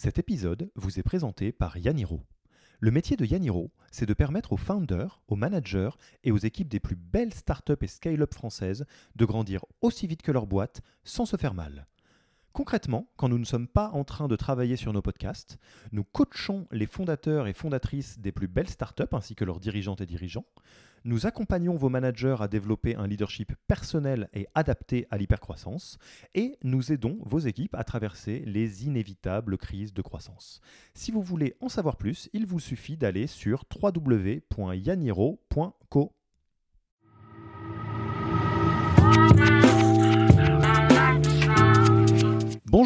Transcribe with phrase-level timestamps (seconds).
[0.00, 2.22] Cet épisode vous est présenté par Yaniro.
[2.78, 5.90] Le métier de Yaniro, c'est de permettre aux founders, aux managers
[6.22, 10.30] et aux équipes des plus belles startups et scale-up françaises de grandir aussi vite que
[10.30, 11.88] leur boîte sans se faire mal.
[12.52, 15.58] Concrètement, quand nous ne sommes pas en train de travailler sur nos podcasts,
[15.90, 20.06] nous coachons les fondateurs et fondatrices des plus belles startups ainsi que leurs dirigeantes et
[20.06, 20.46] dirigeants.
[21.08, 25.96] Nous accompagnons vos managers à développer un leadership personnel et adapté à l'hypercroissance
[26.34, 30.60] et nous aidons vos équipes à traverser les inévitables crises de croissance.
[30.92, 36.12] Si vous voulez en savoir plus, il vous suffit d'aller sur www.yaniro.co.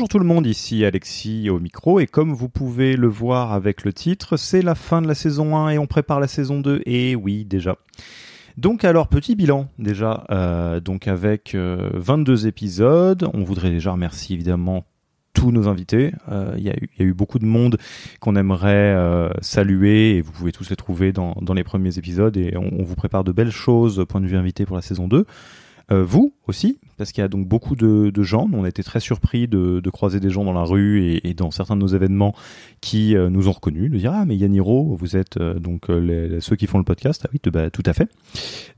[0.00, 3.84] Bonjour tout le monde, ici Alexis au micro et comme vous pouvez le voir avec
[3.84, 6.80] le titre, c'est la fin de la saison 1 et on prépare la saison 2
[6.86, 7.76] et oui déjà.
[8.56, 14.32] Donc alors petit bilan déjà, euh, donc avec 22 euh, épisodes, on voudrait déjà remercier
[14.32, 14.86] évidemment
[15.34, 16.12] tous nos invités.
[16.30, 17.76] Euh, il y, y, a eu beaucoup de monde
[18.20, 18.96] qu'on aimerait
[19.42, 22.84] saluer et vous pouvez tous les trouver dans, dans les premiers épisodes et on, on,
[22.84, 25.26] vous prépare de belles choses point de vue invité pour la saison 2.
[25.90, 28.46] Vous aussi, parce qu'il y a donc beaucoup de, gens.
[28.52, 31.74] On a été très surpris de, croiser des gens dans la rue et, dans certains
[31.74, 32.34] de nos événements
[32.82, 36.40] qui euh, nous ont reconnus, de dire ah mais Yaniro, vous êtes euh, donc euh,
[36.40, 37.22] ceux qui font le podcast.
[37.24, 38.10] Ah oui, bah, tout à fait.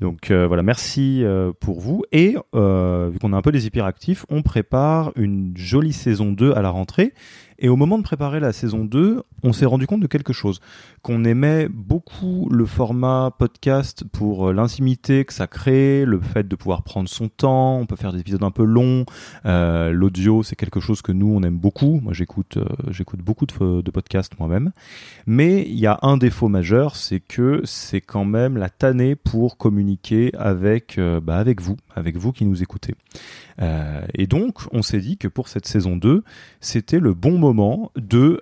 [0.00, 1.24] Donc voilà, merci
[1.58, 2.04] pour vous.
[2.12, 6.62] Et vu qu'on a un peu des hyperactifs, on prépare une jolie saison 2 à
[6.62, 7.12] la rentrée.
[7.58, 10.60] Et au moment de préparer la saison 2, on s'est rendu compte de quelque chose.
[11.02, 16.82] Qu'on aimait beaucoup le format podcast pour l'intimité que ça crée, le fait de pouvoir
[16.82, 19.04] prendre son temps, on peut faire des épisodes un peu longs.
[19.46, 22.00] Euh, l'audio, c'est quelque chose que nous, on aime beaucoup.
[22.02, 24.72] Moi, j'écoute, euh, beaucoup de, podcasts moi-même.
[25.26, 29.56] Mais il y a un défaut majeur, c'est que c'est quand même la tannée pour
[29.56, 32.94] communiquer avec, euh, bah, avec vous, avec vous qui nous écoutez.
[34.14, 36.24] et donc, on s'est dit que pour cette saison 2,
[36.60, 37.51] c'était le bon moment
[37.96, 38.40] de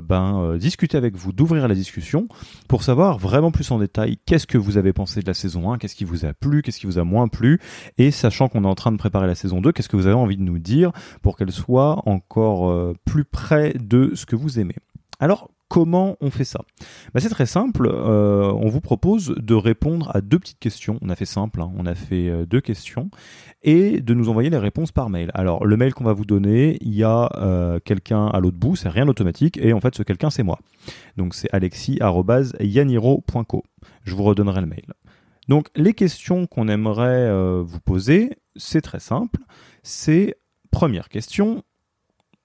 [0.00, 2.26] ben, discuter avec vous, d'ouvrir la discussion
[2.68, 5.78] pour savoir vraiment plus en détail qu'est-ce que vous avez pensé de la saison 1,
[5.78, 7.60] qu'est-ce qui vous a plu, qu'est-ce qui vous a moins plu,
[7.98, 10.16] et sachant qu'on est en train de préparer la saison 2, qu'est-ce que vous avez
[10.16, 10.92] envie de nous dire
[11.22, 14.76] pour qu'elle soit encore euh, plus près de ce que vous aimez.
[15.20, 16.60] Alors, comment on fait ça
[17.14, 20.98] bah, C'est très simple, euh, on vous propose de répondre à deux petites questions.
[21.00, 21.72] On a fait simple, hein.
[21.78, 23.08] on a fait euh, deux questions,
[23.62, 25.30] et de nous envoyer les réponses par mail.
[25.32, 28.90] Alors le mail qu'on va vous donner, il y a quelqu'un à l'autre bout, c'est
[28.90, 30.58] rien d'automatique, et en fait ce quelqu'un c'est moi.
[31.16, 33.64] Donc c'est alexis.yaniro.co.
[34.04, 34.84] Je vous redonnerai le mail.
[35.48, 39.38] Donc les questions qu'on aimerait vous poser, c'est très simple.
[39.82, 40.36] C'est
[40.70, 41.64] première question.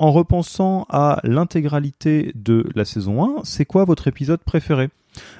[0.00, 4.88] En repensant à l'intégralité de la saison 1, c'est quoi votre épisode préféré?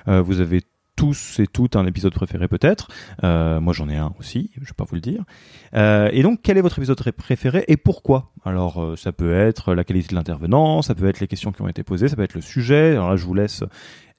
[0.06, 0.60] Euh, Vous avez
[0.96, 2.88] tous et toutes un épisode préféré peut-être.
[3.24, 5.24] Euh, moi j'en ai un aussi, je vais pas vous le dire.
[5.72, 8.32] Euh, et donc quel est votre épisode préféré et pourquoi?
[8.44, 11.68] Alors ça peut être la qualité de l'intervenant, ça peut être les questions qui ont
[11.68, 12.90] été posées, ça peut être le sujet.
[12.90, 13.64] Alors là je vous laisse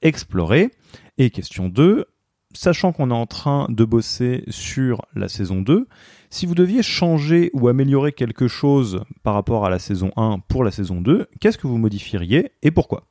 [0.02, 0.72] explorer.
[1.18, 2.06] Et question 2,
[2.54, 5.86] sachant qu'on est en train de bosser sur la saison 2,
[6.30, 10.64] si vous deviez changer ou améliorer quelque chose par rapport à la saison 1 pour
[10.64, 13.04] la saison 2, qu'est-ce que vous modifieriez et pourquoi?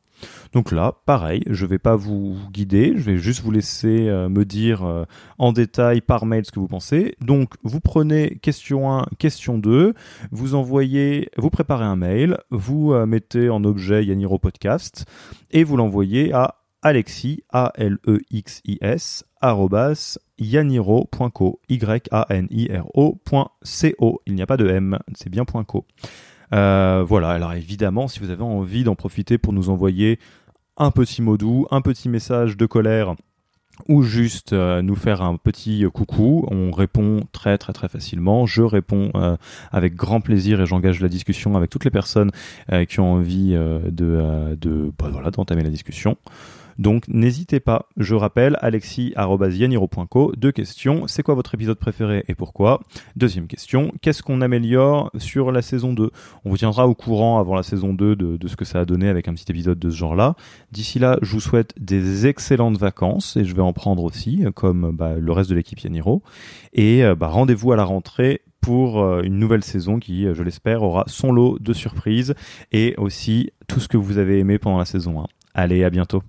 [0.53, 4.30] Donc là, pareil, je ne vais pas vous guider, je vais juste vous laisser euh,
[4.30, 5.06] me dire euh,
[5.38, 7.16] en détail par mail ce que vous pensez.
[7.22, 9.94] Donc vous prenez question 1, question 2,
[10.31, 15.06] vous envoyez, vous préparez un mail, vous euh, mettez en objet Yaniro Podcast
[15.51, 19.25] et vous l'envoyez à Alexis, A-L-E-X-I-S,
[20.41, 23.52] yaniro.co, Y-A-N-I-R-O.co.
[24.25, 25.85] Il n'y a pas de M, c'est bien .co.
[26.53, 30.19] Euh, voilà, alors évidemment, si vous avez envie d'en profiter pour nous envoyer
[30.78, 33.16] un petit mot doux, un petit message de colère,
[33.88, 36.46] ou juste euh, nous faire un petit coucou.
[36.51, 38.46] On répond très très très facilement.
[38.46, 39.38] Je réponds euh,
[39.72, 42.31] avec grand plaisir et j'engage la discussion avec toutes les personnes
[42.90, 46.18] qui ont envie de, de bah, voilà, d'entamer la discussion.
[46.81, 52.81] Donc n'hésitez pas, je rappelle, alexis.yaniro.co, deux questions, c'est quoi votre épisode préféré et pourquoi?
[53.16, 56.09] Deuxième question, qu'est-ce qu'on améliore sur la saison 2
[56.44, 59.09] On vous tiendra au courant avant la saison 2 de, ce que ça a donné
[59.09, 60.33] avec un petit épisode de ce genre-là.
[60.72, 64.89] D'ici là, je vous souhaite des excellentes vacances et je vais en prendre aussi, comme
[64.92, 66.24] bah, le reste de l'équipe Yaniro.
[66.74, 70.81] Et euh, bah, rendez-vous à la rentrée pour euh, une nouvelle saison qui, je l'espère,
[70.81, 72.33] aura son lot de surprises
[72.72, 75.28] et aussi tout ce que vous avez aimé pendant la saison 1.
[75.54, 76.24] Allez, à bientôt.